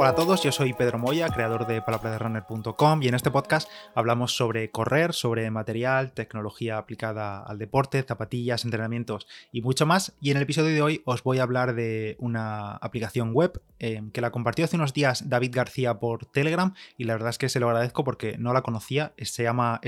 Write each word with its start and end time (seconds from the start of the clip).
Hola 0.00 0.10
a 0.10 0.14
todos, 0.14 0.44
yo 0.44 0.52
soy 0.52 0.74
Pedro 0.74 0.96
Moya, 0.96 1.28
creador 1.28 1.66
de 1.66 1.82
palabraderunner.com 1.82 3.02
y 3.02 3.08
en 3.08 3.14
este 3.16 3.32
podcast 3.32 3.68
hablamos 3.96 4.36
sobre 4.36 4.70
correr, 4.70 5.12
sobre 5.12 5.50
material, 5.50 6.12
tecnología 6.12 6.78
aplicada 6.78 7.42
al 7.42 7.58
deporte, 7.58 8.04
zapatillas, 8.04 8.64
entrenamientos 8.64 9.26
y 9.50 9.60
mucho 9.60 9.86
más. 9.86 10.14
Y 10.20 10.30
en 10.30 10.36
el 10.36 10.44
episodio 10.44 10.72
de 10.72 10.82
hoy 10.82 11.02
os 11.04 11.24
voy 11.24 11.40
a 11.40 11.42
hablar 11.42 11.74
de 11.74 12.14
una 12.20 12.76
aplicación 12.76 13.32
web 13.32 13.60
eh, 13.80 14.00
que 14.12 14.20
la 14.20 14.30
compartió 14.30 14.66
hace 14.66 14.76
unos 14.76 14.94
días 14.94 15.28
David 15.28 15.50
García 15.52 15.98
por 15.98 16.26
Telegram 16.26 16.74
y 16.96 17.02
la 17.02 17.14
verdad 17.14 17.30
es 17.30 17.38
que 17.38 17.48
se 17.48 17.58
lo 17.58 17.66
agradezco 17.66 18.04
porque 18.04 18.38
no 18.38 18.52
la 18.52 18.62
conocía, 18.62 19.14
se 19.20 19.42
llama 19.42 19.80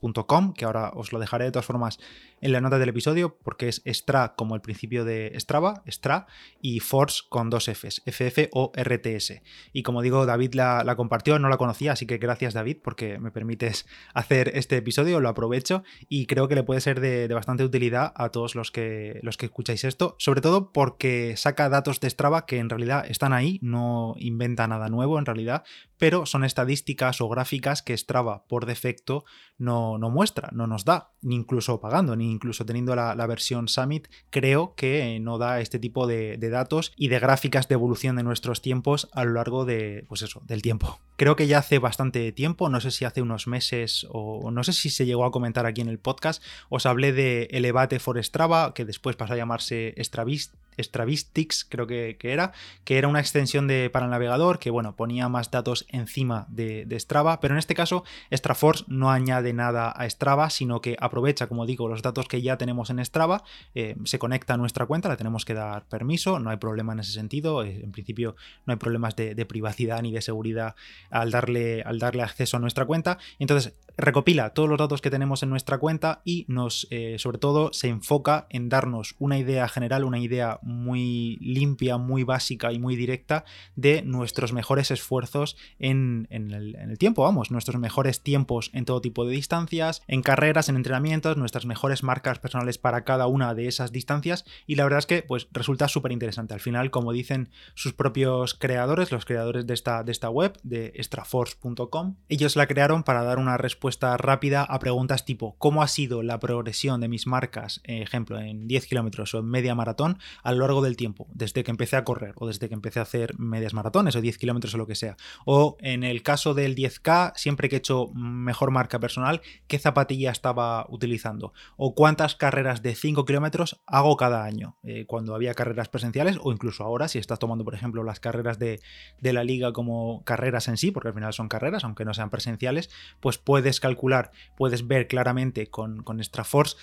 extraforce.com, 0.00 0.52
que 0.54 0.64
ahora 0.64 0.92
os 0.94 1.12
lo 1.12 1.18
dejaré 1.18 1.44
de 1.44 1.52
todas 1.52 1.66
formas 1.66 1.98
en 2.40 2.52
la 2.52 2.60
nota 2.60 2.78
del 2.78 2.90
episodio 2.90 3.36
porque 3.42 3.68
es 3.68 3.82
extra 3.84 4.34
como 4.34 4.54
el 4.54 4.60
principio 4.60 5.04
de 5.04 5.32
Strava, 5.38 5.82
extra, 5.86 6.26
y 6.60 6.80
force 6.80 7.22
con 7.28 7.50
dos 7.50 7.68
Fs, 7.68 8.02
FF 8.04 8.50
o 8.52 8.72
RTS. 8.76 9.42
Y 9.72 9.82
como 9.82 10.02
digo, 10.02 10.26
David 10.26 10.54
la, 10.54 10.94
compartió, 10.96 11.38
no 11.38 11.48
la 11.48 11.56
conocía, 11.56 11.92
así 11.92 12.06
que 12.06 12.18
gracias 12.18 12.54
David 12.54 12.78
porque 12.82 13.18
me 13.18 13.30
permites 13.30 13.86
hacer 14.14 14.52
este 14.54 14.76
episodio, 14.76 15.20
lo 15.20 15.28
aprovecho 15.28 15.82
y 16.08 16.26
creo 16.26 16.48
que 16.48 16.54
le 16.54 16.62
puede 16.62 16.80
ser 16.80 17.00
de, 17.00 17.26
bastante 17.28 17.64
utilidad 17.64 18.12
a 18.16 18.30
todos 18.30 18.54
los 18.54 18.70
que, 18.70 19.20
los 19.22 19.36
que 19.36 19.46
escucháis 19.46 19.84
esto, 19.84 20.16
sobre 20.18 20.40
todo 20.40 20.72
porque 20.72 21.36
saca 21.36 21.68
datos 21.68 22.00
de 22.00 22.10
Strava 22.10 22.46
que 22.46 22.58
en 22.58 22.70
realidad 22.70 23.04
están 23.08 23.32
ahí, 23.32 23.58
no 23.62 24.14
inventa 24.18 24.66
nada 24.66 24.88
nuevo 24.88 25.18
en 25.18 25.26
realidad, 25.26 25.64
pero 25.98 26.26
son 26.26 26.44
estadísticas 26.44 27.20
o 27.20 27.28
gráficas 27.28 27.82
que 27.82 27.96
Strava 27.96 28.44
por 28.46 28.66
defecto 28.66 29.24
no, 29.58 29.98
no 29.98 30.10
muestra, 30.10 30.50
no 30.52 30.66
nos 30.66 30.84
da, 30.84 31.10
ni 31.22 31.34
incluso 31.34 31.80
pagando, 31.80 32.16
ni 32.16 32.30
incluso 32.30 32.66
teniendo 32.66 32.94
la, 32.94 33.26
versión 33.26 33.68
Summit, 33.68 34.08
creo 34.30 34.74
que 34.76 35.18
no 35.20 35.38
da 35.38 35.60
este 35.60 35.78
tipo 35.78 36.06
de, 36.06 36.36
datos 36.38 36.92
y 36.96 37.08
de 37.08 37.18
gráficas 37.18 37.68
de 37.68 37.74
evolución 37.74 38.16
de 38.16 38.22
nuestros 38.22 38.62
tiempos 38.62 39.08
a 39.12 39.24
lo 39.24 39.32
largo 39.32 39.64
de, 39.64 40.04
pues 40.08 40.22
eso, 40.22 40.42
del 40.46 40.62
tiempo. 40.62 41.00
Creo 41.16 41.34
que 41.34 41.46
ya 41.46 41.58
hace 41.58 41.78
bastante 41.78 42.30
tiempo, 42.32 42.68
no 42.68 42.80
sé 42.80 42.90
si 42.90 43.04
hace 43.04 43.22
unos 43.22 43.46
meses 43.46 44.06
o 44.10 44.50
no 44.50 44.62
sé 44.62 44.72
si 44.72 44.90
se 44.90 45.06
llegó 45.06 45.24
a 45.24 45.32
comentar 45.32 45.66
aquí 45.66 45.80
en 45.80 45.88
el 45.88 45.98
podcast, 45.98 46.42
os 46.68 46.86
hablé 46.86 47.12
de 47.12 47.48
Elevate 47.50 47.98
for 47.98 48.22
Strava, 48.22 48.74
que 48.74 48.84
después 48.84 49.16
pasó 49.16 49.32
a 49.32 49.36
llamarse 49.36 49.94
Stravist 49.98 50.54
Stravistix, 50.78 51.64
creo 51.64 51.86
que, 51.86 52.16
era, 52.22 52.52
que 52.84 52.98
era 52.98 53.08
una 53.08 53.20
extensión 53.20 53.66
de, 53.66 53.90
para 53.90 54.06
el 54.06 54.10
navegador 54.10 54.58
que, 54.58 54.70
bueno, 54.70 54.96
ponía 54.96 55.28
más 55.28 55.50
datos 55.50 55.86
encima 55.88 56.46
de, 56.48 56.86
Strava, 56.98 57.40
pero 57.40 57.54
en 57.54 57.58
este 57.58 57.74
caso 57.74 58.04
Straforce 58.32 58.84
no 58.88 59.10
añade 59.10 59.52
nada 59.52 59.90
a 59.90 60.08
Strava, 60.08 60.50
sino 60.50 60.80
que 60.80 60.96
aprovecha, 60.98 61.46
como 61.46 61.66
digo, 61.66 61.88
los 61.88 62.02
datos 62.02 62.26
que 62.26 62.42
ya 62.42 62.56
tenemos 62.56 62.90
en 62.90 63.04
Strava, 63.04 63.42
eh, 63.74 63.96
se 64.04 64.18
conecta 64.18 64.54
a 64.54 64.56
nuestra 64.56 64.86
cuenta, 64.86 65.08
le 65.08 65.16
tenemos 65.16 65.44
que 65.44 65.54
dar 65.54 65.86
permiso, 65.86 66.38
no 66.38 66.50
hay 66.50 66.56
problema 66.56 66.92
en 66.92 67.00
ese 67.00 67.12
sentido, 67.12 67.62
eh, 67.62 67.80
en 67.82 67.92
principio 67.92 68.36
no 68.64 68.72
hay 68.72 68.78
problemas 68.78 69.16
de, 69.16 69.46
privacidad 69.46 70.02
ni 70.02 70.12
de 70.12 70.22
seguridad 70.22 70.74
al 71.10 71.30
darle, 71.30 71.82
al 71.82 71.98
darle 71.98 72.22
acceso 72.22 72.56
a 72.56 72.60
nuestra 72.60 72.84
cuenta, 72.84 73.18
entonces 73.38 73.74
recopila 73.96 74.50
todos 74.50 74.68
los 74.68 74.78
datos 74.78 75.00
que 75.00 75.10
tenemos 75.10 75.42
en 75.42 75.50
nuestra 75.50 75.78
cuenta 75.78 76.20
y 76.24 76.44
nos, 76.48 76.86
eh, 76.90 77.16
sobre 77.18 77.38
todo, 77.38 77.72
se 77.72 77.88
enfoca 77.88 78.46
en 78.50 78.68
darnos 78.68 79.14
una 79.18 79.38
idea 79.38 79.68
general, 79.68 80.04
una 80.04 80.18
idea 80.18 80.58
muy 80.62 81.38
limpia, 81.40 81.96
muy 81.96 82.22
básica 82.22 82.72
y 82.72 82.78
muy 82.78 82.96
directa 82.96 83.44
de 83.74 84.02
nuestros 84.02 84.52
mejores 84.52 84.90
esfuerzos 84.90 85.56
en, 85.78 86.26
el, 86.30 86.98
tiempo, 86.98 87.22
vamos, 87.22 87.50
nuestros 87.50 87.78
mejores 87.78 88.22
tiempos 88.22 88.70
en 88.72 88.84
todo 88.84 89.00
tipo 89.00 89.24
de 89.24 89.32
distancias, 89.32 90.02
en 90.08 90.22
carreras, 90.22 90.68
en 90.68 90.76
entrenamientos, 90.76 91.36
nuestras 91.36 91.66
mejores 91.66 92.02
marcas 92.02 92.38
personales 92.38 92.78
para 92.78 93.04
cada 93.04 93.26
una 93.26 93.54
de 93.54 93.68
esas 93.68 93.92
distancias 93.92 94.44
y 94.66 94.74
la 94.74 94.84
verdad 94.84 94.98
es 95.00 95.06
que 95.06 95.22
pues 95.22 95.48
resulta 95.52 95.88
súper 95.88 96.12
interesante. 96.12 96.54
Al 96.54 96.60
final, 96.60 96.90
como 96.90 97.12
dicen 97.12 97.50
sus 97.74 97.92
propios 97.92 98.54
creadores, 98.54 99.10
los 99.10 99.24
creadores 99.24 99.66
de 99.66 99.74
esta, 99.74 100.02
de 100.02 100.12
esta 100.12 100.28
web, 100.28 100.58
de 100.62 100.92
extraforce.com, 100.94 102.16
ellos 102.28 102.56
la 102.56 102.66
crearon 102.66 103.02
para 103.02 103.22
dar 103.22 103.38
una 103.38 103.56
respuesta 103.56 103.85
rápida 104.16 104.62
a 104.62 104.78
preguntas 104.78 105.24
tipo 105.24 105.56
¿cómo 105.58 105.82
ha 105.82 105.88
sido 105.88 106.22
la 106.22 106.38
progresión 106.38 107.00
de 107.00 107.08
mis 107.08 107.26
marcas, 107.26 107.80
ejemplo, 107.84 108.38
en 108.38 108.66
10 108.66 108.86
kilómetros 108.86 109.34
o 109.34 109.38
en 109.38 109.46
media 109.46 109.74
maratón 109.74 110.18
a 110.42 110.52
lo 110.52 110.60
largo 110.60 110.82
del 110.82 110.96
tiempo, 110.96 111.26
desde 111.32 111.64
que 111.64 111.70
empecé 111.70 111.96
a 111.96 112.04
correr 112.04 112.34
o 112.36 112.46
desde 112.46 112.68
que 112.68 112.74
empecé 112.74 112.98
a 112.98 113.02
hacer 113.02 113.38
medias 113.38 113.74
maratones 113.74 114.16
o 114.16 114.20
10 114.20 114.38
kilómetros 114.38 114.74
o 114.74 114.78
lo 114.78 114.86
que 114.86 114.94
sea. 114.94 115.16
O 115.44 115.76
en 115.80 116.04
el 116.04 116.22
caso 116.22 116.54
del 116.54 116.74
10K, 116.74 117.32
siempre 117.36 117.68
que 117.68 117.76
he 117.76 117.78
hecho 117.78 118.08
mejor 118.14 118.70
marca 118.70 118.98
personal, 118.98 119.40
¿qué 119.66 119.78
zapatilla 119.78 120.30
estaba 120.30 120.86
utilizando? 120.88 121.52
O 121.76 121.94
cuántas 121.94 122.34
carreras 122.34 122.82
de 122.82 122.94
5 122.94 123.24
kilómetros 123.24 123.80
hago 123.86 124.16
cada 124.16 124.44
año, 124.44 124.76
eh, 124.82 125.06
cuando 125.06 125.34
había 125.34 125.54
carreras 125.54 125.88
presenciales 125.88 126.38
o 126.42 126.52
incluso 126.52 126.84
ahora, 126.84 127.08
si 127.08 127.18
estás 127.18 127.38
tomando, 127.38 127.64
por 127.64 127.74
ejemplo, 127.74 128.02
las 128.02 128.20
carreras 128.20 128.58
de, 128.58 128.80
la 129.20 129.44
liga 129.44 129.72
como 129.72 130.22
carreras 130.24 130.68
en 130.68 130.76
sí, 130.76 130.90
porque 130.90 131.08
al 131.08 131.14
final 131.14 131.32
son 131.32 131.48
carreras, 131.48 131.84
aunque 131.84 132.04
no 132.04 132.14
sean 132.14 132.30
presenciales, 132.30 132.90
pues 133.20 133.38
puedes 133.38 133.75
calcular, 133.80 134.30
puedes 134.56 134.86
ver 134.86 135.06
claramente 135.06 135.68
con, 135.68 136.02
con 136.02 136.18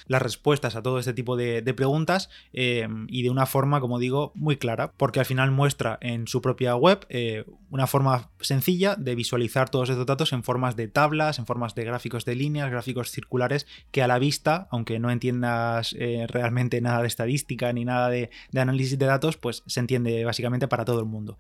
las 0.08 0.22
respuestas 0.22 0.76
a 0.76 0.84
todo 0.84 1.00
este 1.00 1.14
tipo 1.14 1.36
de, 1.36 1.74
preguntas 1.74 2.30
eh, 2.54 2.88
y 3.08 3.24
de 3.24 3.30
una 3.30 3.46
forma 3.46 3.80
como 3.80 3.98
digo, 3.98 4.32
muy 4.36 4.58
clara, 4.58 4.92
porque 4.96 5.20
al 5.20 5.26
final 5.26 5.52
muestra 5.52 5.98
en 6.02 6.28
su 6.28 6.42
propia 6.42 6.76
web 6.76 7.06
eh, 7.10 7.46
una 7.72 7.88
forma 7.88 8.30
sencilla 8.40 8.96
de 8.96 9.16
visualizar 9.16 9.70
todos 9.70 9.90
estos 9.90 10.06
datos 10.06 10.34
en 10.34 10.44
formas 10.44 10.76
de 10.76 10.88
tablas, 10.88 11.40
en 11.40 11.46
formas 11.46 11.74
de 11.74 11.84
gráficos 11.84 12.26
de 12.26 12.36
líneas, 12.36 12.70
gráficos 12.70 13.10
circulares, 13.10 13.66
que 13.92 14.04
a 14.04 14.08
la 14.08 14.20
vista, 14.20 14.68
aunque 14.70 15.00
no 15.00 15.10
entiendas 15.10 15.96
eh, 15.98 16.28
realmente 16.28 16.80
nada 16.82 17.02
de 17.02 17.08
estadística 17.08 17.74
ni 17.74 17.86
nada 17.86 18.10
de, 18.10 18.30
análisis 18.56 19.00
de 19.00 19.06
datos, 19.06 19.38
pues 19.38 19.64
se 19.66 19.80
entiende 19.80 20.24
básicamente 20.26 20.68
para 20.68 20.86
todo 20.86 21.00
el 21.00 21.06
mundo. 21.06 21.38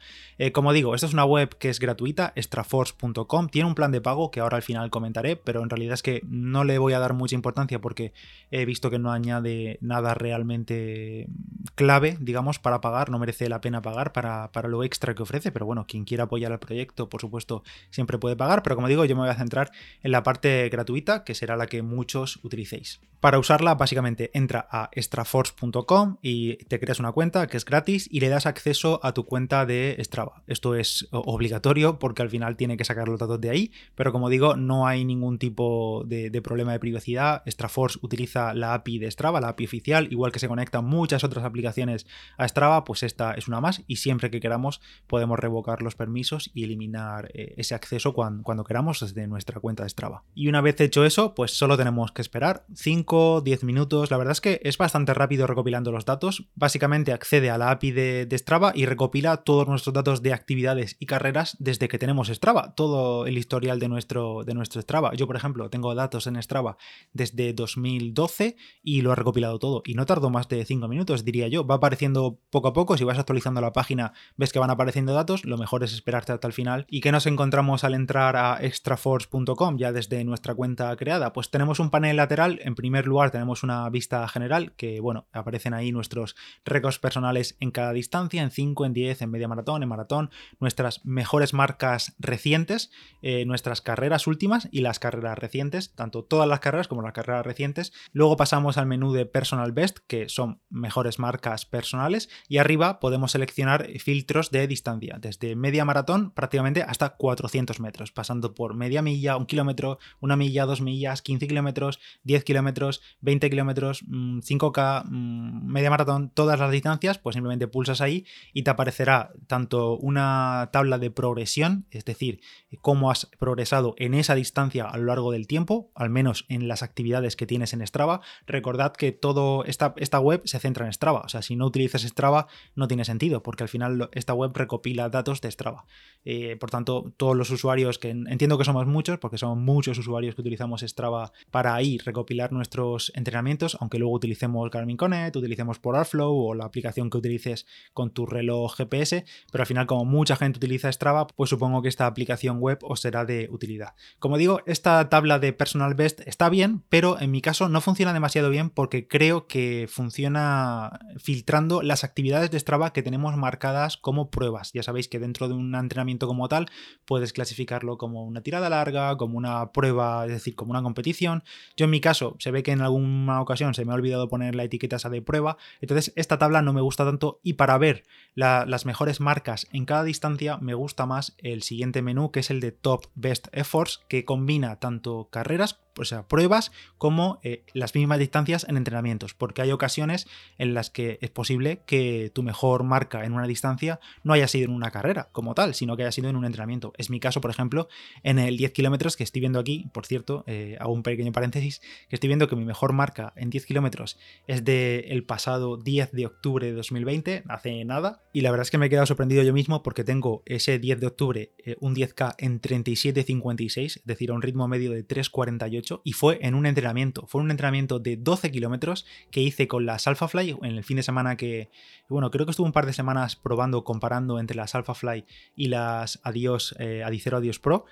Como 0.51 0.73
digo, 0.73 0.95
esta 0.95 1.07
es 1.07 1.13
una 1.13 1.25
web 1.25 1.55
que 1.57 1.69
es 1.69 1.79
gratuita, 1.79 2.33
extraforce.com, 2.35 3.47
tiene 3.47 3.67
un 3.67 3.75
plan 3.75 3.91
de 3.91 4.01
pago 4.01 4.31
que 4.31 4.39
ahora 4.39 4.57
al 4.57 4.63
final 4.63 4.89
comentaré, 4.89 5.35
pero 5.43 5.61
en 5.63 5.69
realidad 5.69 5.93
es 5.93 6.03
que 6.03 6.21
no 6.27 6.63
le 6.63 6.77
voy 6.77 6.93
a 6.93 6.99
dar 6.99 7.13
mucha 7.13 7.35
importancia 7.35 7.79
porque 7.79 8.13
he 8.51 8.65
visto 8.65 8.89
que 8.89 8.99
no 8.99 9.11
añade 9.11 9.77
nada 9.81 10.13
realmente 10.13 11.27
clave 11.75 12.17
digamos, 12.19 12.59
para 12.59 12.81
pagar, 12.81 13.09
no 13.09 13.19
merece 13.19 13.49
la 13.49 13.61
pena 13.61 13.81
pagar 13.81 14.11
para, 14.11 14.51
para 14.51 14.67
lo 14.67 14.83
extra 14.83 15.13
que 15.13 15.23
ofrece, 15.23 15.51
pero 15.51 15.65
bueno, 15.65 15.85
quien 15.87 16.05
quiera 16.05 16.25
apoyar 16.25 16.51
al 16.51 16.59
proyecto, 16.59 17.09
por 17.09 17.21
supuesto, 17.21 17.63
siempre 17.89 18.17
puede 18.17 18.35
pagar, 18.35 18.63
pero 18.63 18.75
como 18.75 18.87
digo, 18.87 19.05
yo 19.05 19.15
me 19.15 19.21
voy 19.21 19.29
a 19.29 19.35
centrar 19.35 19.71
en 20.01 20.11
la 20.11 20.23
parte 20.23 20.69
gratuita, 20.69 21.23
que 21.23 21.35
será 21.35 21.55
la 21.55 21.67
que 21.67 21.81
muchos 21.81 22.39
utilicéis. 22.43 23.01
Para 23.19 23.39
usarla, 23.39 23.75
básicamente 23.75 24.31
entra 24.33 24.67
a 24.69 24.89
extraforce.com 24.91 26.17
y 26.21 26.57
te 26.65 26.77
creas 26.79 26.99
una 26.99 27.13
cuenta 27.13 27.47
que 27.47 27.55
es 27.55 27.63
gratis 27.63 28.09
y 28.11 28.19
le 28.19 28.27
das 28.27 28.45
acceso 28.45 28.99
a 29.01 29.13
tu 29.13 29.25
cuenta 29.25 29.65
de 29.65 29.95
Strava. 30.01 30.43
Esto 30.45 30.75
es 30.75 31.07
obligatorio 31.11 31.99
porque 31.99 32.21
al 32.21 32.29
final 32.29 32.57
tiene 32.57 32.75
que 32.75 32.83
sacar 32.83 33.07
los 33.07 33.19
datos 33.19 33.39
de 33.39 33.49
ahí, 33.49 33.71
pero 33.95 34.11
como 34.11 34.29
digo, 34.29 34.57
no 34.57 34.87
hay 34.87 35.05
ningún 35.05 35.32
tipo 35.37 36.03
de, 36.05 36.29
problema 36.41 36.71
de 36.71 36.79
privacidad. 36.79 37.43
Extraforce 37.45 37.99
utiliza 38.01 38.53
la 38.53 38.73
API 38.73 38.99
de 38.99 39.11
Strava, 39.11 39.41
la 39.41 39.49
API 39.49 39.65
oficial, 39.65 40.07
igual 40.11 40.31
que 40.31 40.39
se 40.39 40.47
conectan 40.47 40.85
muchas 40.85 41.23
otras 41.23 41.45
aplicaciones 41.45 42.05
a 42.37 42.47
Strava, 42.47 42.83
pues 42.83 43.03
esta 43.03 43.33
es 43.33 43.47
una 43.47 43.61
más 43.61 43.83
y 43.87 43.97
siempre 43.97 44.31
que 44.31 44.39
queramos 44.39 44.81
podemos 45.07 45.39
revocar 45.39 45.81
los 45.81 45.95
permisos 45.95 46.51
y 46.53 46.63
eliminar 46.63 47.31
eh, 47.33 47.53
ese 47.57 47.75
acceso 47.75 48.13
cuando, 48.13 48.43
cuando, 48.43 48.63
queramos 48.63 48.99
desde 48.99 49.27
nuestra 49.27 49.59
cuenta 49.59 49.83
de 49.83 49.89
Strava. 49.89 50.23
Y 50.35 50.47
una 50.47 50.61
vez 50.61 50.79
hecho 50.81 51.05
eso, 51.05 51.35
pues 51.35 51.51
solo 51.51 51.77
tenemos 51.77 52.11
que 52.11 52.21
esperar 52.21 52.65
5, 52.73 53.41
10 53.41 53.63
minutos. 53.63 54.11
La 54.11 54.17
verdad 54.17 54.33
es 54.33 54.41
que 54.41 54.59
es 54.63 54.77
bastante 54.77 55.13
rápido 55.13 55.47
recopilando 55.47 55.91
los 55.91 56.05
datos. 56.05 56.45
Básicamente 56.55 57.13
accede 57.13 57.49
a 57.49 57.57
la 57.57 57.71
API 57.71 57.91
de, 57.91 58.25
de 58.25 58.37
Strava 58.37 58.71
y 58.75 58.85
recopila 58.85 59.37
todos 59.37 59.67
nuestros 59.67 59.93
datos 59.93 60.21
de 60.21 60.33
actividades 60.33 60.95
y 60.99 61.05
carreras 61.05 61.55
desde 61.59 61.87
que 61.87 61.99
tenemos 61.99 62.27
Strava, 62.27 62.73
todo 62.75 63.25
el 63.25 63.37
historial 63.37 63.79
de 63.79 63.89
nuestro, 63.89 64.43
de 64.43 64.53
nuestro 64.53 64.81
Strava. 64.81 65.13
Yo, 65.13 65.22
por 65.27 65.35
ejemplo, 65.35 65.69
tengo 65.69 65.93
datos 65.95 66.27
en 66.27 66.41
Strava 66.41 66.77
desde 67.13 67.53
2012 67.53 68.55
y 68.83 69.01
lo 69.01 69.11
he 69.11 69.15
recopilado 69.15 69.59
todo. 69.59 69.81
Y 69.85 69.93
no 69.93 70.05
tardó 70.05 70.29
más 70.29 70.47
de 70.49 70.63
5 70.65 70.87
minutos, 70.87 71.25
diría 71.25 71.47
yo. 71.47 71.65
Va 71.65 71.75
apareciendo 71.75 72.39
poco 72.49 72.69
a 72.69 72.73
poco. 72.73 72.97
Si 72.97 73.03
vas 73.03 73.19
actualizando 73.19 73.61
la 73.61 73.73
página, 73.73 74.13
ves 74.37 74.51
que 74.51 74.59
van 74.59 74.69
apareciendo 74.69 75.13
datos. 75.13 75.45
Lo 75.45 75.57
mejor 75.57 75.83
es 75.83 75.93
esperarte 75.93 76.31
hasta 76.31 76.47
el 76.47 76.53
final. 76.53 76.85
¿Y 76.89 77.01
qué 77.01 77.11
nos 77.11 77.25
encontramos 77.25 77.83
al 77.83 77.93
entrar 77.93 78.35
a 78.35 78.57
extraforce.com 78.61 79.77
ya 79.77 79.91
desde 79.91 80.23
nuestra 80.23 80.55
cuenta 80.55 80.95
creada? 80.95 81.33
Pues 81.33 81.49
tenemos 81.49 81.79
un 81.79 81.89
panel 81.89 82.17
lateral. 82.17 82.59
En 82.63 82.75
primer 82.75 83.07
lugar, 83.07 83.31
tenemos 83.31 83.63
una 83.63 83.89
vista 83.89 84.27
general 84.27 84.73
que, 84.75 84.99
bueno, 84.99 85.27
aparecen 85.31 85.73
ahí 85.73 85.91
nuestros 85.91 86.35
récords 86.65 86.99
personales 86.99 87.55
en 87.59 87.71
cada 87.71 87.93
distancia, 87.93 88.41
en 88.41 88.51
5, 88.51 88.85
en 88.85 88.93
10, 88.93 89.21
en 89.21 89.31
media 89.31 89.47
maratón, 89.47 89.83
en 89.83 89.89
maratón, 89.89 90.29
nuestras 90.59 91.05
mejores 91.05 91.53
marcas 91.53 92.15
recientes, 92.19 92.91
eh, 93.21 93.45
nuestras 93.45 93.81
carreras 93.81 94.27
últimas 94.27 94.67
y 94.71 94.81
las 94.81 94.99
carreras 95.03 95.37
recientes, 95.37 95.93
tanto 95.95 96.23
todas 96.23 96.47
las 96.47 96.61
carreras 96.61 96.87
como 96.87 97.01
las 97.01 97.11
carreras 97.11 97.45
recientes. 97.45 97.91
Luego 98.13 98.37
pasamos 98.37 98.77
al 98.77 98.85
menú 98.85 99.11
de 99.11 99.25
Personal 99.25 99.73
Best, 99.73 99.97
que 100.07 100.29
son 100.29 100.61
mejores 100.69 101.19
marcas 101.19 101.65
personales, 101.65 102.29
y 102.47 102.59
arriba 102.59 103.01
podemos 103.01 103.33
seleccionar 103.33 103.89
filtros 103.99 104.49
de 104.49 104.65
distancia, 104.65 105.17
desde 105.19 105.57
media 105.57 105.83
maratón 105.83 106.31
prácticamente 106.31 106.83
hasta 106.83 107.17
400 107.17 107.81
metros, 107.81 108.13
pasando 108.13 108.53
por 108.53 108.75
media 108.75 109.01
milla, 109.01 109.35
un 109.35 109.45
kilómetro, 109.45 109.99
una 110.21 110.37
milla, 110.37 110.65
dos 110.65 110.79
millas, 110.79 111.21
15 111.21 111.49
kilómetros, 111.49 111.99
10 112.23 112.45
kilómetros, 112.45 113.01
20 113.19 113.49
kilómetros, 113.49 114.05
5K, 114.07 115.03
mm, 115.03 115.09
mm, 115.11 115.65
media 115.67 115.89
maratón, 115.89 116.29
todas 116.29 116.57
las 116.57 116.71
distancias, 116.71 117.17
pues 117.17 117.33
simplemente 117.33 117.67
pulsas 117.67 117.99
ahí 117.99 118.25
y 118.53 118.63
te 118.63 118.71
aparecerá 118.71 119.31
tanto 119.47 119.97
una 119.97 120.69
tabla 120.71 120.97
de 120.97 121.11
progresión, 121.11 121.87
es 121.91 122.05
decir, 122.05 122.39
cómo 122.81 123.11
has 123.11 123.25
progresado 123.37 123.95
en 123.97 124.13
esa 124.13 124.35
distancia 124.35 124.85
a 124.93 124.97
lo 124.97 125.05
largo 125.05 125.31
del 125.31 125.47
tiempo, 125.47 125.89
al 125.95 126.11
menos 126.11 126.45
en 126.49 126.67
las 126.67 126.83
actividades 126.83 127.35
que 127.35 127.47
tienes 127.47 127.73
en 127.73 127.85
Strava. 127.85 128.21
Recordad 128.45 128.93
que 128.93 129.11
todo 129.11 129.65
esta, 129.65 129.95
esta 129.97 130.19
web 130.19 130.43
se 130.45 130.59
centra 130.59 130.85
en 130.85 130.93
Strava, 130.93 131.21
o 131.21 131.29
sea, 131.29 131.41
si 131.41 131.55
no 131.55 131.65
utilizas 131.65 132.03
Strava 132.03 132.45
no 132.75 132.87
tiene 132.87 133.03
sentido, 133.03 133.41
porque 133.41 133.63
al 133.63 133.69
final 133.69 134.09
esta 134.13 134.35
web 134.35 134.51
recopila 134.53 135.09
datos 135.09 135.41
de 135.41 135.49
Strava. 135.49 135.85
Eh, 136.25 136.57
por 136.57 136.69
tanto, 136.69 137.11
todos 137.17 137.35
los 137.35 137.49
usuarios, 137.49 137.97
que 137.97 138.11
entiendo 138.11 138.59
que 138.59 138.65
somos 138.65 138.85
muchos, 138.85 139.17
porque 139.17 139.39
somos 139.39 139.57
muchos 139.57 139.97
usuarios 139.97 140.35
que 140.35 140.41
utilizamos 140.41 140.81
Strava 140.81 141.31
para 141.49 141.73
ahí 141.73 141.97
recopilar 141.97 142.51
nuestros 142.51 143.11
entrenamientos, 143.15 143.75
aunque 143.81 143.97
luego 143.97 144.13
utilicemos 144.13 144.69
Garmin 144.69 144.95
Connect, 144.95 145.35
utilicemos 145.35 145.79
Polarflow 145.79 146.35
o 146.35 146.53
la 146.53 146.65
aplicación 146.65 147.09
que 147.09 147.17
utilices 147.17 147.65
con 147.93 148.11
tu 148.11 148.27
reloj 148.27 148.75
GPS, 148.75 149.25
pero 149.51 149.63
al 149.63 149.67
final 149.67 149.87
como 149.87 150.05
mucha 150.05 150.35
gente 150.35 150.57
utiliza 150.57 150.91
Strava, 150.91 151.25
pues 151.25 151.49
supongo 151.49 151.81
que 151.81 151.89
esta 151.89 152.05
aplicación 152.05 152.59
web 152.59 152.77
os 152.83 153.01
será 153.01 153.25
de 153.25 153.49
utilidad. 153.51 153.95
Como 154.19 154.37
digo, 154.37 154.61
esta 154.83 155.07
tabla 155.07 155.39
de 155.39 155.53
personal 155.53 155.93
best 155.93 156.19
está 156.27 156.49
bien, 156.49 156.83
pero 156.89 157.17
en 157.17 157.31
mi 157.31 157.39
caso 157.39 157.69
no 157.69 157.79
funciona 157.79 158.11
demasiado 158.11 158.49
bien 158.49 158.69
porque 158.69 159.07
creo 159.07 159.47
que 159.47 159.87
funciona 159.89 160.99
filtrando 161.15 161.81
las 161.81 162.03
actividades 162.03 162.51
de 162.51 162.59
Strava 162.59 162.91
que 162.91 163.01
tenemos 163.01 163.37
marcadas 163.37 163.95
como 163.95 164.29
pruebas. 164.29 164.73
Ya 164.73 164.83
sabéis 164.83 165.07
que 165.07 165.19
dentro 165.19 165.47
de 165.47 165.53
un 165.53 165.73
entrenamiento 165.73 166.27
como 166.27 166.49
tal 166.49 166.69
puedes 167.05 167.31
clasificarlo 167.31 167.97
como 167.97 168.25
una 168.25 168.41
tirada 168.41 168.69
larga, 168.69 169.15
como 169.15 169.37
una 169.37 169.71
prueba, 169.71 170.25
es 170.25 170.33
decir, 170.33 170.53
como 170.53 170.71
una 170.71 170.83
competición. 170.83 171.45
Yo 171.77 171.85
en 171.85 171.91
mi 171.91 172.01
caso 172.01 172.35
se 172.39 172.51
ve 172.51 172.61
que 172.61 172.73
en 172.73 172.81
alguna 172.81 173.39
ocasión 173.39 173.75
se 173.75 173.85
me 173.85 173.93
ha 173.93 173.95
olvidado 173.95 174.27
poner 174.27 174.53
la 174.53 174.65
etiqueta 174.65 174.97
esa 174.97 175.09
de 175.09 175.21
prueba, 175.21 175.55
entonces 175.79 176.11
esta 176.17 176.37
tabla 176.37 176.61
no 176.61 176.73
me 176.73 176.81
gusta 176.81 177.05
tanto 177.05 177.39
y 177.41 177.53
para 177.53 177.77
ver 177.77 178.03
las 178.35 178.85
mejores 178.85 179.21
marcas 179.21 179.65
en 179.71 179.85
cada 179.85 180.03
distancia 180.03 180.57
me 180.57 180.73
gusta 180.73 181.05
más 181.05 181.35
el 181.37 181.63
siguiente 181.63 182.01
menú 182.01 182.31
que 182.31 182.41
es 182.41 182.49
el 182.49 182.59
de 182.59 182.73
Top 182.73 183.05
Best 183.15 183.47
Efforts 183.53 184.01
que 184.09 184.25
combina 184.25 184.72
tanto 184.77 185.27
carreras 185.29 185.79
o 185.97 186.05
sea, 186.05 186.27
pruebas 186.27 186.71
como 186.97 187.39
eh, 187.43 187.63
las 187.73 187.95
mismas 187.95 188.19
distancias 188.19 188.65
en 188.67 188.77
entrenamientos, 188.77 189.33
porque 189.33 189.61
hay 189.61 189.71
ocasiones 189.71 190.27
en 190.57 190.73
las 190.73 190.89
que 190.89 191.19
es 191.21 191.29
posible 191.29 191.81
que 191.85 192.31
tu 192.33 192.43
mejor 192.43 192.83
marca 192.83 193.25
en 193.25 193.33
una 193.33 193.47
distancia 193.47 193.99
no 194.23 194.33
haya 194.33 194.47
sido 194.47 194.65
en 194.65 194.71
una 194.71 194.91
carrera 194.91 195.29
como 195.31 195.53
tal, 195.53 195.75
sino 195.75 195.95
que 195.95 196.03
haya 196.03 196.11
sido 196.11 196.29
en 196.29 196.35
un 196.35 196.45
entrenamiento. 196.45 196.93
Es 196.97 197.09
mi 197.09 197.19
caso, 197.19 197.41
por 197.41 197.51
ejemplo, 197.51 197.87
en 198.23 198.39
el 198.39 198.57
10 198.57 198.71
kilómetros 198.71 199.17
que 199.17 199.23
estoy 199.23 199.41
viendo 199.41 199.59
aquí, 199.59 199.89
por 199.93 200.05
cierto, 200.05 200.43
eh, 200.47 200.77
hago 200.79 200.93
un 200.93 201.03
pequeño 201.03 201.31
paréntesis, 201.31 201.81
que 202.09 202.15
estoy 202.15 202.27
viendo 202.27 202.47
que 202.47 202.55
mi 202.55 202.65
mejor 202.65 202.93
marca 202.93 203.33
en 203.35 203.49
10 203.49 203.65
kilómetros 203.65 204.17
es 204.47 204.63
del 204.63 205.05
el 205.07 205.23
pasado 205.25 205.77
10 205.77 206.11
de 206.11 206.25
octubre 206.25 206.67
de 206.67 206.73
2020, 206.73 207.43
hace 207.47 207.85
nada, 207.85 208.21
y 208.33 208.41
la 208.41 208.51
verdad 208.51 208.63
es 208.63 208.71
que 208.71 208.77
me 208.77 208.87
he 208.87 208.89
quedado 208.89 209.05
sorprendido 209.05 209.43
yo 209.43 209.53
mismo 209.53 209.83
porque 209.83 210.03
tengo 210.03 210.43
ese 210.45 210.79
10 210.79 210.99
de 210.99 211.07
octubre, 211.07 211.51
eh, 211.59 211.75
un 211.79 211.95
10K 211.95 212.35
en 212.37 212.61
37.56, 212.61 213.97
es 213.97 214.05
decir, 214.05 214.31
a 214.31 214.33
un 214.33 214.41
ritmo 214.41 214.67
medio 214.67 214.91
de 214.91 215.07
3.48 215.07 215.82
y 216.03 216.13
fue 216.13 216.39
en 216.41 216.55
un 216.55 216.65
entrenamiento. 216.65 217.25
Fue 217.27 217.41
un 217.41 217.51
entrenamiento 217.51 217.99
de 217.99 218.17
12 218.17 218.51
kilómetros 218.51 219.05
que 219.31 219.41
hice 219.41 219.67
con 219.67 219.85
las 219.85 220.07
Alphafly 220.07 220.57
en 220.61 220.77
el 220.77 220.83
fin 220.83 220.97
de 220.97 221.03
semana 221.03 221.37
que, 221.37 221.69
bueno, 222.09 222.31
creo 222.31 222.45
que 222.45 222.51
estuve 222.51 222.67
un 222.67 222.73
par 222.73 222.85
de 222.85 222.93
semanas 222.93 223.35
probando, 223.35 223.83
comparando 223.83 224.39
entre 224.39 224.57
las 224.57 224.75
Alphafly 224.75 225.25
y 225.55 225.67
las 225.67 226.19
Adios, 226.23 226.75
eh, 226.79 227.03
Adicero 227.03 227.37
Adios 227.37 227.59
Pro 227.59 227.85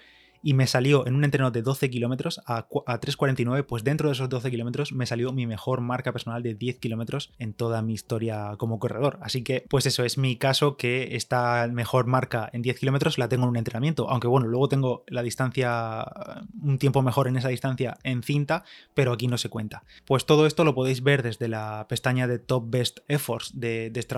y 0.44 0.54
me 0.54 0.68
salió 0.68 1.06
en 1.08 1.16
un 1.16 1.24
entreno 1.24 1.52
de 1.52 1.62
12 1.62 1.90
kilómetros 1.90 2.42
a, 2.46 2.68
3.49, 2.68 3.66
pues 3.66 3.84
dentro 3.84 4.10
de 4.10 4.14
esos 4.14 4.30
12 4.30 4.50
kilómetros 4.50 4.92
me 4.94 5.06
salió 5.06 5.32
mi 5.32 5.48
mejor 5.48 5.82
marca 5.82 6.12
personal 6.12 6.44
de 6.44 6.56
10 6.56 6.80
kilómetros 6.80 7.32
en 7.38 7.54
toda 7.54 7.82
mi 7.82 7.94
historia 7.94 8.56
como 8.58 8.80
corredor. 8.80 9.20
Así 9.22 9.44
que, 9.44 9.66
pues 9.70 9.86
eso 9.86 10.04
es 10.04 10.18
mi 10.18 10.36
caso, 10.38 10.78
que 10.78 11.16
esta 11.16 11.68
mejor 11.72 12.08
marca 12.08 12.50
en 12.54 12.62
10 12.62 12.80
kilómetros 12.80 13.18
la 13.18 13.30
tengo 13.30 13.44
en 13.44 13.50
un 13.50 13.58
entrenamiento, 13.58 14.10
aunque 14.10 14.28
bueno, 14.28 14.48
luego 14.48 14.68
tengo 14.68 15.04
la 15.08 15.22
distancia, 15.22 16.06
un 16.62 16.78
tiempo 16.78 17.02
mejor 17.02 17.28
en 17.28 17.38
esa 17.38 17.50
distancia 17.50 17.98
en 18.04 18.24
cinta, 18.24 18.64
pero 18.94 19.14
aquí 19.14 19.28
no 19.28 19.38
se 19.38 19.50
cuenta. 19.50 19.84
Pues 20.06 20.26
todo 20.26 20.46
esto 20.46 20.64
lo 20.64 20.76
podéis 20.76 21.04
ver 21.04 21.24
desde 21.24 21.48
la 21.48 21.86
pestaña 21.88 22.28
de 22.28 22.40
Top 22.40 22.70
Best 22.70 23.00
Efforts 23.08 23.60
de, 23.60 23.90
de 23.90 24.12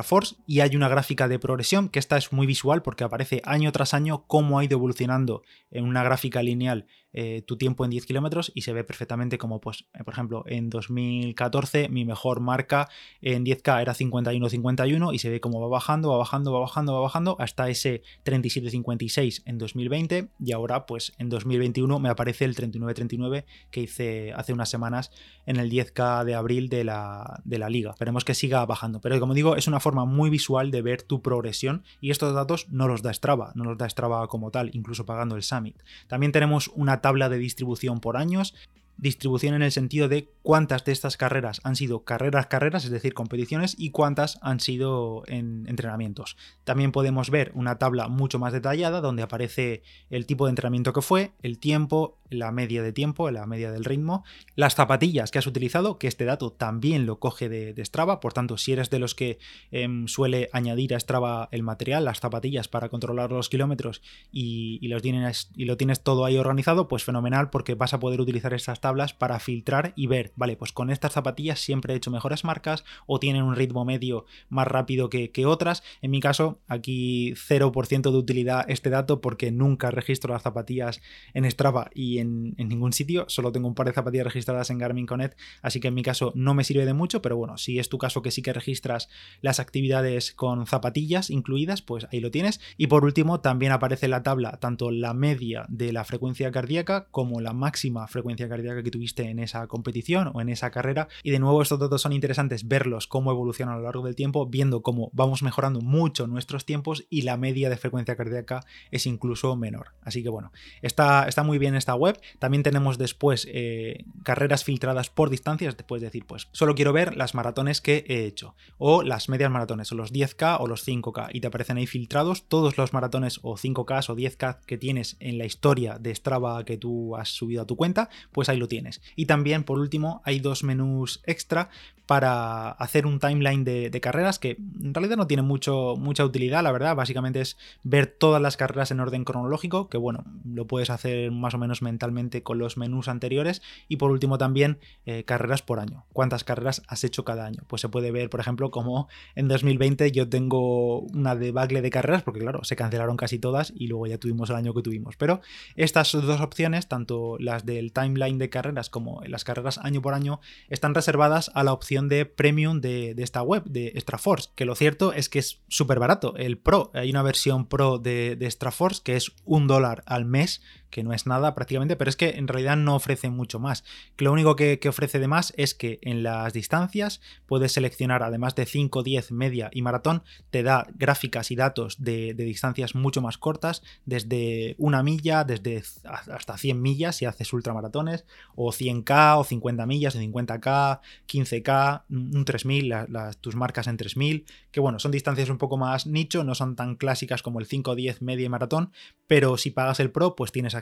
y 0.48 0.62
hay 0.62 0.76
una 0.76 0.90
gráfica 0.90 1.28
de 1.28 1.40
progresión 1.40 1.88
que 1.88 2.00
esta 2.00 2.18
es 2.18 2.34
muy 2.34 2.48
visual 2.48 2.82
porque 2.82 3.04
aparece 3.04 3.42
año 3.46 3.72
tras 3.72 3.94
año 3.94 4.26
cómo 4.28 4.60
ha 4.60 4.66
ido 4.66 4.78
evolucionando 4.78 5.44
en 5.72 5.86
una 5.86 6.04
gráfica 6.04 6.13
lineal 6.42 6.86
eh, 7.14 7.44
tu 7.46 7.58
tiempo 7.58 7.86
en 7.86 7.92
10 7.92 8.06
kilómetros 8.06 8.52
y 8.56 8.62
se 8.62 8.74
ve 8.74 8.84
perfectamente 8.84 9.38
como, 9.38 9.62
pues, 9.62 9.86
eh, 9.94 10.04
por 10.04 10.14
ejemplo, 10.14 10.44
en 10.48 10.70
2014 10.70 11.90
mi 11.90 12.06
mejor 12.06 12.40
marca 12.40 12.90
en 13.22 13.46
10K 13.46 13.82
era 13.82 13.94
51-51 13.94 15.14
y 15.14 15.20
se 15.20 15.30
ve 15.30 15.40
como 15.40 15.62
va 15.62 15.68
bajando, 15.68 16.10
va 16.10 16.18
bajando, 16.18 16.52
va 16.52 16.60
bajando, 16.60 16.94
va 16.94 17.02
bajando 17.02 17.36
hasta 17.40 17.70
ese 17.70 18.02
37-56 18.26 19.44
en 19.46 19.58
2020 19.58 20.30
y 20.40 20.52
ahora, 20.52 20.86
pues, 20.86 21.14
en 21.18 21.30
2021 21.30 22.00
me 22.00 22.10
aparece 22.10 22.46
el 22.46 22.56
39-39 22.56 23.46
que 23.70 23.82
hice 23.82 24.34
hace 24.34 24.54
unas 24.54 24.70
semanas 24.70 25.12
en 25.46 25.58
el 25.58 25.70
10K 25.70 26.24
de 26.24 26.36
abril 26.36 26.70
de 26.70 26.84
la, 26.84 27.42
de 27.44 27.60
la 27.60 27.70
liga. 27.70 27.92
Esperemos 27.92 28.26
que 28.26 28.34
siga 28.34 28.66
bajando, 28.66 29.02
pero 29.02 29.20
como 29.20 29.34
digo, 29.34 29.56
es 29.56 29.68
una 29.68 29.80
forma 29.80 30.06
muy 30.06 30.30
visual 30.30 30.72
de 30.72 30.82
ver 30.82 31.04
tu 31.04 31.22
progresión 31.22 31.84
y 32.02 32.12
estos 32.12 32.34
datos 32.34 32.68
no 32.70 32.88
los 32.88 33.02
da 33.02 33.14
Strava, 33.14 33.52
no 33.56 33.64
los 33.66 33.78
da 33.78 33.90
Strava 33.90 34.28
como 34.28 34.52
tal, 34.52 34.72
incluso 34.74 35.06
pagando 35.06 35.36
el 35.36 35.44
Summit. 35.44 35.82
También 36.08 36.32
tenemos 36.32 36.70
una 36.76 37.02
tabla 37.04 37.30
de 37.30 37.38
distribución 37.38 38.00
por 38.00 38.18
años 38.18 38.56
distribución 38.98 39.56
en 39.56 39.64
el 39.64 39.72
sentido 39.72 40.08
de 40.08 40.30
cuántas 40.42 40.86
de 40.86 40.92
estas 40.92 41.18
carreras 41.18 41.62
han 41.64 41.76
sido 41.76 42.04
carreras 42.04 42.48
carreras, 42.48 42.86
es 42.86 42.92
decir, 42.92 43.14
competiciones, 43.14 43.76
y 43.78 43.92
cuántas 43.92 44.40
han 44.42 44.60
sido 44.60 45.24
en 45.28 45.66
entrenamientos. 45.68 46.38
También 46.64 46.92
podemos 46.92 47.30
ver 47.30 47.52
una 47.56 47.78
tabla 47.78 48.08
mucho 48.08 48.40
más 48.40 48.54
detallada 48.54 49.02
donde 49.02 49.24
aparece 49.24 49.84
el 50.10 50.26
tipo 50.26 50.46
de 50.46 50.52
entrenamiento 50.52 50.94
que 50.94 51.02
fue, 51.02 51.32
el 51.42 51.60
tiempo, 51.60 52.18
la 52.30 52.52
media 52.52 52.82
de 52.84 52.94
tiempo, 52.94 53.30
la 53.32 53.46
media 53.46 53.72
del 53.72 53.86
ritmo, 53.86 54.24
las 54.56 54.76
zapatillas 54.76 55.32
que 55.32 55.40
has 55.40 55.48
utilizado, 55.48 55.98
que 55.98 56.08
este 56.08 56.26
dato 56.26 56.52
también 56.52 57.06
lo 57.06 57.20
coge 57.20 57.50
de, 57.50 57.84
Strava, 57.84 58.20
por 58.20 58.34
tanto, 58.34 58.58
si 58.58 58.72
eres 58.74 58.90
de 58.90 59.00
los 59.00 59.14
que 59.14 59.40
em, 59.72 60.08
suele 60.08 60.50
añadir 60.54 60.96
a 60.96 61.00
Strava 61.00 61.50
el 61.52 61.64
material, 61.64 62.06
las 62.06 62.20
zapatillas 62.20 62.68
para 62.68 62.90
controlar 62.90 63.32
los 63.32 63.50
kilómetros 63.50 64.02
y, 64.32 64.88
los 64.88 65.02
tienes, 65.02 65.50
y 65.56 65.66
lo 65.66 65.78
tienes 65.78 66.02
todo 66.02 66.26
ahí 66.26 66.38
organizado, 66.38 66.88
pues 66.88 67.04
fenomenal 67.04 67.50
porque 67.50 67.76
vas 67.76 67.94
a 67.94 68.00
poder 68.00 68.22
utilizar 68.22 68.54
estas 68.54 68.80
tablas 68.84 69.14
para 69.14 69.40
filtrar 69.40 69.94
y 69.96 70.08
ver, 70.08 70.34
vale, 70.36 70.58
pues 70.58 70.74
con 70.74 70.92
estas 70.92 71.14
zapatillas 71.14 71.60
siempre 71.60 71.94
he 71.94 71.98
hecho 71.98 72.12
mejores 72.12 72.44
marcas 72.44 72.84
o 73.08 73.18
tienen 73.18 73.44
un 73.44 73.56
ritmo 73.56 73.86
medio 73.86 74.26
más 74.50 74.68
rápido 74.68 75.10
que, 75.10 75.46
otras. 75.46 75.84
En 76.02 76.12
mi 76.12 76.20
caso, 76.20 76.60
aquí 76.68 77.34
0% 77.34 78.12
de 78.12 78.18
utilidad 78.18 78.66
este 78.70 78.90
dato 78.90 79.22
porque 79.22 79.52
nunca 79.52 79.90
registro 79.90 80.34
las 80.34 80.44
zapatillas 80.44 81.02
en 81.34 81.50
Strava 81.50 81.90
y 81.94 82.20
en, 82.20 82.56
ningún 82.58 82.94
sitio, 82.94 83.26
solo 83.30 83.52
tengo 83.52 83.68
un 83.68 83.76
par 83.76 83.88
de 83.88 83.94
zapatillas 83.94 84.26
registradas 84.26 84.70
en 84.70 84.78
Garmin 84.78 85.06
Connect, 85.06 85.40
así 85.62 85.80
que 85.80 85.88
en 85.88 85.94
mi 85.94 86.04
caso 86.04 86.34
no 86.36 86.54
me 86.54 86.64
sirve 86.64 86.86
de 86.86 86.94
mucho, 86.94 87.22
pero 87.22 87.38
bueno, 87.38 87.58
si 87.58 87.80
es 87.80 87.90
tu 87.90 87.98
caso 87.98 88.22
que 88.22 88.32
sí 88.32 88.42
que 88.42 88.54
registras 88.54 89.10
las 89.42 89.60
actividades 89.60 90.34
con 90.34 90.68
zapatillas 90.68 91.30
incluidas, 91.30 91.82
pues 91.82 92.08
ahí 92.12 92.20
lo 92.20 92.32
tienes. 92.32 92.60
Y 92.78 92.88
por 92.88 93.06
último, 93.06 93.40
también 93.40 93.72
aparece 93.72 94.08
la 94.08 94.24
tabla 94.24 94.60
tanto 94.60 94.92
la 94.92 95.14
media 95.14 95.66
de 95.70 95.94
la 95.94 96.04
frecuencia 96.04 96.52
cardíaca 96.52 97.08
como 97.12 97.42
la 97.42 97.54
máxima 97.54 98.08
frecuencia 98.08 98.50
cardíaca 98.50 98.73
que 98.82 98.92
tuviste 98.92 99.30
en 99.30 99.40
esa 99.40 99.68
competición 99.68 100.32
o 100.34 100.42
en 100.42 100.50
esa 100.50 100.72
carrera. 100.72 101.08
Y 101.22 101.32
de 101.32 101.40
nuevo 101.40 101.62
estos 101.62 101.80
datos 101.80 102.02
son 102.02 102.14
interesantes 102.14 102.68
verlos 102.68 103.08
cómo 103.08 103.32
evolucionan 103.32 103.76
a 103.76 103.78
lo 103.78 103.84
largo 103.84 104.06
del 104.06 104.16
tiempo, 104.16 104.48
viendo 104.48 104.82
cómo 104.82 105.10
vamos 105.14 105.44
mejorando 105.44 105.82
mucho 105.82 106.28
nuestros 106.28 106.66
tiempos 106.66 107.06
y 107.10 107.24
la 107.24 107.38
media 107.38 107.70
de 107.70 107.78
frecuencia 107.78 108.16
cardíaca 108.16 108.66
es 108.92 109.06
incluso 109.06 109.56
menor. 109.56 109.94
Así 110.02 110.24
que 110.24 110.30
bueno, 110.30 110.52
está, 110.82 111.28
está 111.28 111.44
muy 111.44 111.58
bien 111.58 111.76
esta 111.76 111.96
web. 111.96 112.20
También 112.40 112.64
tenemos 112.64 112.98
después 112.98 113.48
eh, 113.52 114.06
carreras 114.24 114.64
filtradas 114.64 115.10
por 115.10 115.30
distancias. 115.30 115.76
Te 115.76 115.84
puedes 115.84 116.02
decir, 116.02 116.26
pues 116.26 116.48
solo 116.52 116.76
quiero 116.76 116.94
ver 116.94 117.16
las 117.18 117.36
maratones 117.36 117.82
que 117.82 118.06
he 118.08 118.26
hecho 118.26 118.56
o 118.78 119.04
las 119.04 119.30
medias 119.30 119.52
maratones 119.52 119.92
o 119.92 119.96
los 119.96 120.14
10K 120.14 120.58
o 120.60 120.68
los 120.68 120.88
5K 120.88 121.30
y 121.34 121.42
te 121.42 121.48
aparecen 121.48 121.78
ahí 121.78 121.88
filtrados 121.88 122.48
todos 122.48 122.78
los 122.78 122.94
maratones 122.94 123.40
o 123.44 123.56
5K 123.56 124.10
o 124.10 124.16
10K 124.16 124.60
que 124.66 124.78
tienes 124.78 125.18
en 125.20 125.38
la 125.38 125.46
historia 125.46 125.98
de 126.00 126.14
Strava 126.14 126.64
que 126.66 126.78
tú 126.78 127.16
has 127.16 127.30
subido 127.30 127.64
a 127.64 127.66
tu 127.66 127.76
cuenta, 127.76 128.10
pues 128.32 128.50
ahí 128.50 128.58
tienes. 128.68 129.02
Y 129.16 129.26
también, 129.26 129.64
por 129.64 129.80
último, 129.80 130.22
hay 130.26 130.40
dos 130.40 130.64
menús 130.64 131.22
extra 131.26 131.70
para 132.14 132.70
hacer 132.70 133.08
un 133.08 133.18
timeline 133.18 133.64
de, 133.64 134.00
carreras 134.00 134.38
que 134.38 134.52
en 134.52 134.94
realidad 134.94 135.18
no 135.18 135.26
tiene 135.26 135.42
mucho, 135.42 135.96
mucha 135.98 136.24
utilidad, 136.24 136.62
la 136.62 136.72
verdad. 136.72 136.96
Básicamente 136.96 137.42
es 137.42 137.58
ver 137.82 138.06
todas 138.06 138.40
las 138.40 138.56
carreras 138.56 138.92
en 138.92 139.00
orden 139.00 139.24
cronológico, 139.24 139.90
que 139.90 139.98
bueno, 139.98 140.24
lo 140.46 140.68
puedes 140.68 140.92
hacer 140.92 141.32
más 141.32 141.56
o 141.56 141.58
menos 141.58 141.82
mentalmente 141.82 142.44
con 142.44 142.60
los 142.60 142.78
menús 142.78 143.08
anteriores. 143.08 143.64
Y 143.88 143.96
por 143.96 144.12
último 144.12 144.38
también 144.38 144.78
eh, 145.08 145.24
carreras 145.24 145.64
por 145.64 145.80
año. 145.80 146.06
¿Cuántas 146.14 146.44
carreras 146.44 146.84
has 146.88 147.04
hecho 147.04 147.26
cada 147.26 147.48
año? 147.48 147.64
Pues 147.66 147.82
se 147.82 147.90
puede 147.90 148.12
ver, 148.12 148.30
por 148.30 148.40
ejemplo, 148.40 148.70
como 148.70 149.08
en 149.34 149.48
2020 149.48 150.12
yo 150.12 150.30
tengo 150.30 151.00
una 151.00 151.36
debacle 151.36 151.82
de 151.82 151.90
carreras, 151.90 152.22
porque 152.22 152.42
claro, 152.42 152.64
se 152.64 152.76
cancelaron 152.76 153.18
casi 153.18 153.40
todas 153.40 153.74
y 153.76 153.88
luego 153.88 154.06
ya 154.06 154.20
tuvimos 154.20 154.52
el 154.52 154.58
año 154.58 154.76
que 154.76 154.84
tuvimos. 154.84 155.16
Pero 155.18 155.42
estas 155.76 156.12
dos 156.12 156.42
opciones, 156.42 156.88
tanto 156.88 157.38
las 157.40 157.66
del 157.66 157.92
timeline 157.92 158.38
de 158.38 158.52
carreras 158.52 158.92
como 158.92 159.24
las 159.26 159.44
carreras 159.44 159.80
año 159.80 160.04
por 160.04 160.14
año, 160.14 160.42
están 160.70 160.94
reservadas 160.94 161.50
a 161.56 161.64
la 161.64 161.74
opción 161.74 162.03
de 162.10 162.26
premium 162.26 162.82
de, 162.82 163.16
esta 163.18 163.42
web, 163.42 163.64
de 163.66 163.88
Extraforce, 163.88 164.50
que 164.56 164.66
lo 164.66 164.76
cierto 164.76 165.14
es 165.14 165.30
que 165.30 165.40
es 165.40 165.62
súper 165.68 166.00
barato. 166.00 166.36
El 166.38 166.58
Pro, 166.58 166.92
hay 166.94 167.10
una 167.10 167.24
versión 167.24 167.68
Pro 167.68 167.98
de, 167.98 168.36
de 168.36 168.46
Extraforce 168.46 169.02
que 169.04 169.16
es 169.16 169.32
un 169.46 169.68
dólar 169.68 170.04
al 170.06 170.26
mes 170.26 170.62
que 170.94 171.04
no 171.04 171.12
es 171.12 171.26
nada 171.26 171.56
prácticamente, 171.56 171.96
pero 171.96 172.08
es 172.08 172.16
que 172.16 172.38
en 172.38 172.48
realidad 172.48 172.78
no 172.78 172.96
ofrece 172.96 173.32
mucho 173.32 173.60
más. 173.60 173.84
lo 174.20 174.32
único 174.32 174.56
que, 174.56 174.80
ofrece 174.88 175.18
de 175.18 175.28
más 175.28 175.52
es 175.58 175.74
que 175.74 175.98
en 176.04 176.22
las 176.22 176.54
distancias 176.54 177.20
puedes 177.48 177.72
seleccionar, 177.72 178.22
además 178.22 178.54
de 178.54 178.68
5, 178.68 179.02
10, 179.02 179.32
media 179.32 179.72
y 179.74 179.82
maratón, 179.82 180.22
te 180.52 180.62
da 180.62 180.86
gráficas 180.94 181.50
y 181.50 181.56
datos 181.56 182.04
de, 182.04 182.36
distancias 182.36 182.94
mucho 182.94 183.22
más 183.22 183.40
cortas, 183.40 183.82
desde 184.06 184.76
una 184.78 185.02
milla, 185.02 185.44
desde 185.44 185.84
hasta 186.04 186.58
100 186.58 186.80
millas 186.80 187.16
si 187.16 187.26
haces 187.26 187.52
ultramaratones, 187.54 188.26
o 188.56 188.72
100k, 188.72 189.40
o 189.40 189.44
50 189.44 189.86
millas, 189.88 190.16
o 190.16 190.20
50k, 190.20 191.00
15k, 191.28 192.04
un 192.10 192.46
3000, 192.46 192.94
tus 193.42 193.56
marcas 193.56 193.88
en 193.88 193.98
3000, 193.98 194.46
que 194.72 194.80
bueno, 194.80 195.00
son 195.00 195.12
distancias 195.12 195.50
un 195.50 195.58
poco 195.58 195.78
más 195.78 196.06
nicho, 196.06 196.44
no 196.44 196.54
son 196.54 196.76
tan 196.76 196.96
clásicas 196.98 197.42
como 197.42 197.60
el 197.60 197.66
5, 197.66 197.96
10, 197.96 198.22
media 198.22 198.46
y 198.46 198.50
maratón, 198.50 198.92
pero 199.26 199.58
si 199.58 199.72
pagas 199.72 200.00
el 200.00 200.12
Pro, 200.12 200.36
pues 200.36 200.52
tienes 200.52 200.76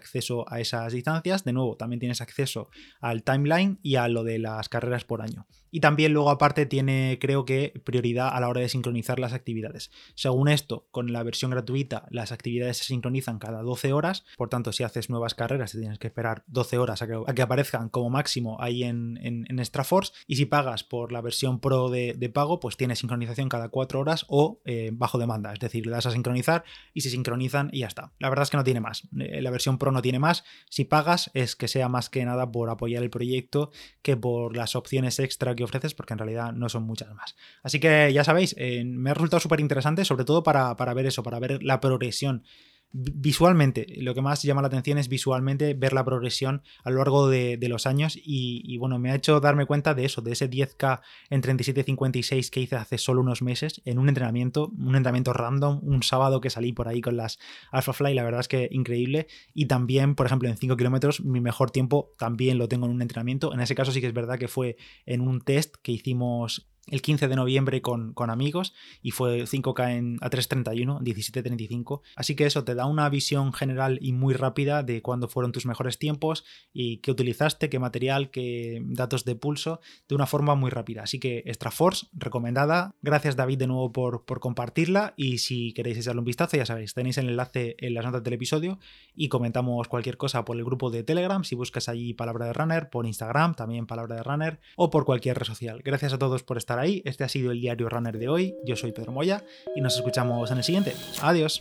a 0.47 0.59
esas 0.59 0.93
distancias. 0.93 1.43
De 1.43 1.53
nuevo, 1.53 1.77
también 1.77 1.99
tienes 1.99 2.21
acceso 2.21 2.69
al 2.99 3.23
timeline 3.23 3.79
y 3.81 3.95
a 3.95 4.07
lo 4.07 4.23
de 4.23 4.39
las 4.39 4.69
carreras 4.69 5.05
por 5.05 5.21
año. 5.21 5.47
Y 5.71 5.79
también 5.79 6.13
luego 6.13 6.29
aparte 6.29 6.65
tiene, 6.65 7.17
creo 7.19 7.45
que, 7.45 7.81
prioridad 7.83 8.29
a 8.29 8.39
la 8.39 8.49
hora 8.49 8.61
de 8.61 8.69
sincronizar 8.69 9.19
las 9.19 9.33
actividades. 9.33 9.89
Según 10.15 10.49
esto, 10.49 10.85
con 10.91 11.13
la 11.13 11.23
versión 11.23 11.51
gratuita, 11.51 12.05
las 12.09 12.31
actividades 12.31 12.77
se 12.77 12.83
sincronizan 12.83 13.39
cada 13.39 13.61
12 13.61 13.93
horas. 13.93 14.25
Por 14.37 14.49
tanto, 14.49 14.73
si 14.73 14.83
haces 14.83 15.09
nuevas 15.09 15.33
carreras, 15.33 15.71
te 15.71 15.79
tienes 15.79 15.97
que 15.97 16.07
esperar 16.07 16.43
12 16.47 16.77
horas 16.77 17.01
a 17.01 17.07
que, 17.07 17.41
aparezcan 17.41 17.89
como 17.89 18.09
máximo 18.09 18.61
ahí 18.61 18.83
en, 18.83 19.17
en, 19.23 19.59
Extraforce. 19.59 20.13
Y 20.27 20.35
si 20.35 20.45
pagas 20.45 20.83
por 20.83 21.11
la 21.11 21.21
versión 21.21 21.59
Pro 21.59 21.89
de, 21.89 22.31
pago, 22.33 22.59
pues 22.59 22.77
tienes 22.77 22.99
sincronización 22.99 23.49
cada 23.49 23.69
4 23.69 23.99
horas 23.99 24.25
o 24.27 24.59
eh, 24.65 24.91
bajo 24.93 25.17
demanda. 25.17 25.53
Es 25.53 25.59
decir, 25.59 25.85
le 25.85 25.91
das 25.91 26.05
a 26.05 26.11
sincronizar 26.11 26.63
y 26.93 27.01
se 27.01 27.09
sincronizan 27.09 27.69
y 27.71 27.79
ya 27.79 27.87
está. 27.87 28.11
La 28.19 28.29
verdad 28.29 28.43
es 28.43 28.49
que 28.49 28.57
no 28.57 28.63
tiene 28.63 28.81
más. 28.81 29.07
Eh, 29.17 29.41
la 29.41 29.51
versión 29.51 29.77
Pro 29.77 29.91
no 29.91 30.01
tiene 30.01 30.19
más. 30.19 30.43
Si 30.69 30.83
pagas 30.83 31.31
es 31.33 31.55
que 31.55 31.67
sea 31.67 31.87
más 31.89 32.09
que 32.09 32.25
nada 32.25 32.51
por 32.51 32.69
apoyar 32.69 33.03
el 33.03 33.09
proyecto 33.09 33.71
que 34.01 34.17
por 34.17 34.57
las 34.57 34.75
opciones 34.75 35.19
extra 35.19 35.55
que 35.55 35.60
ofreces, 35.63 35.93
porque 35.93 36.13
en 36.13 36.19
realidad 36.19 36.53
no 36.53 36.69
son 36.69 36.83
muchas 36.83 37.13
más. 37.13 37.35
Así 37.63 37.79
que 37.79 38.11
ya 38.13 38.23
sabéis, 38.23 38.55
eh, 38.57 38.83
me 38.85 39.11
ha 39.11 39.13
resultado 39.13 39.39
súper 39.39 39.59
interesante, 39.59 40.05
sobre 40.05 40.25
todo 40.25 40.43
para, 40.43 40.75
para 40.77 40.93
ver 40.93 41.05
eso, 41.05 41.23
para 41.23 41.39
ver 41.39 41.63
la 41.63 41.79
progresión 41.79 42.43
visualmente, 42.93 43.87
lo 43.97 44.13
que 44.13 44.21
más 44.21 44.41
llama 44.43 44.61
la 44.61 44.67
atención 44.67 44.97
es 44.97 45.07
visualmente 45.07 45.73
ver 45.73 45.93
la 45.93 46.03
progresión 46.03 46.63
a 46.83 46.89
lo 46.89 46.97
largo 46.97 47.29
de, 47.29 47.57
los 47.69 47.85
años 47.85 48.19
y, 48.21 48.77
bueno, 48.79 48.99
me 48.99 49.11
ha 49.11 49.15
hecho 49.15 49.39
darme 49.39 49.65
cuenta 49.65 49.93
de 49.93 50.03
eso, 50.03 50.21
de 50.21 50.33
ese 50.33 50.49
10K 50.49 50.99
en 51.29 51.41
37.56 51.41 52.49
que 52.49 52.59
hice 52.59 52.75
hace 52.75 52.97
solo 52.97 53.21
unos 53.21 53.41
meses 53.41 53.81
en 53.85 53.97
un 53.97 54.09
entrenamiento, 54.09 54.71
un 54.77 54.95
entrenamiento 54.95 55.31
random, 55.31 55.79
un 55.83 56.03
sábado 56.03 56.41
que 56.41 56.49
salí 56.49 56.73
por 56.73 56.89
ahí 56.89 56.99
con 56.99 57.15
las 57.15 57.39
Alphafly, 57.71 58.13
la 58.13 58.23
verdad 58.23 58.41
es 58.41 58.49
que 58.49 58.67
increíble. 58.71 59.27
Y 59.53 59.67
también, 59.67 60.15
por 60.15 60.25
ejemplo, 60.25 60.49
en 60.49 60.57
5 60.57 60.75
kilómetros 60.75 61.21
mi 61.21 61.39
mejor 61.39 61.71
tiempo 61.71 62.13
también 62.17 62.57
lo 62.57 62.67
tengo 62.67 62.87
en 62.87 62.91
un 62.91 63.01
entrenamiento, 63.01 63.53
en 63.53 63.61
ese 63.61 63.75
caso 63.75 63.91
sí 63.91 64.01
que 64.01 64.07
es 64.07 64.13
verdad 64.13 64.37
que 64.37 64.49
fue 64.49 64.75
en 65.05 65.21
un 65.21 65.39
test 65.39 65.75
que 65.81 65.93
hicimos 65.93 66.70
el 66.87 67.01
15 67.01 67.27
de 67.27 67.35
noviembre 67.35 67.81
con, 67.81 68.13
con 68.13 68.29
amigos 68.29 68.73
y 69.01 69.11
fue 69.11 69.43
5K 69.43 69.97
en, 69.97 70.17
a 70.21 70.29
3.31, 70.29 70.99
17.35. 71.01 72.01
Así 72.15 72.35
que 72.35 72.45
eso 72.45 72.63
te 72.63 72.75
da 72.75 72.85
una 72.85 73.07
visión 73.09 73.53
general 73.53 73.99
y 74.01 74.13
muy 74.13 74.33
rápida 74.33 74.83
de 74.83 75.01
cuándo 75.01 75.27
fueron 75.27 75.51
tus 75.51 75.65
mejores 75.65 75.99
tiempos 75.99 76.43
y 76.73 76.97
qué 76.97 77.11
utilizaste, 77.11 77.69
qué 77.69 77.79
material, 77.79 78.31
qué 78.31 78.81
datos 78.83 79.25
de 79.25 79.35
pulso, 79.35 79.79
de 80.09 80.15
una 80.15 80.25
forma 80.25 80.55
muy 80.55 80.69
rápida. 80.71 81.03
Así 81.03 81.19
que 81.19 81.43
Extra 81.45 81.71
Force, 81.71 82.07
recomendada. 82.13 82.95
Gracias 83.01 83.35
David 83.35 83.59
de 83.59 83.67
nuevo 83.67 83.91
por, 83.91 84.25
por 84.25 84.39
compartirla 84.39 85.13
y 85.15 85.37
si 85.37 85.73
queréis 85.73 85.97
echarle 85.97 86.19
un 86.19 86.25
vistazo, 86.25 86.57
ya 86.57 86.65
sabéis, 86.65 86.93
tenéis 86.93 87.17
el 87.17 87.29
enlace 87.29 87.75
en 87.79 87.93
las 87.93 88.05
notas 88.05 88.23
del 88.23 88.33
episodio 88.33 88.79
y 89.15 89.29
comentamos 89.29 89.87
cualquier 89.87 90.17
cosa 90.17 90.45
por 90.45 90.57
el 90.57 90.65
grupo 90.65 90.89
de 90.89 91.03
Telegram, 91.03 91.43
si 91.43 91.55
buscas 91.55 91.89
allí 91.89 92.13
Palabra 92.13 92.47
de 92.47 92.53
Runner, 92.53 92.89
por 92.89 93.05
Instagram, 93.05 93.55
también 93.55 93.85
Palabra 93.85 94.15
de 94.15 94.23
Runner 94.23 94.59
o 94.75 94.89
por 94.89 95.05
cualquier 95.05 95.37
red 95.37 95.45
social. 95.45 95.81
Gracias 95.83 96.13
a 96.13 96.17
todos 96.17 96.43
por 96.43 96.57
ahí. 96.79 97.01
Este 97.05 97.23
ha 97.23 97.29
sido 97.29 97.51
el 97.51 97.61
diario 97.61 97.89
runner 97.89 98.17
de 98.17 98.29
hoy. 98.29 98.55
Yo 98.63 98.75
soy 98.75 98.91
Pedro 98.91 99.11
Moya 99.11 99.43
y 99.75 99.81
nos 99.81 99.95
escuchamos 99.95 100.51
en 100.51 100.57
el 100.57 100.63
siguiente. 100.63 100.93
Adiós. 101.21 101.59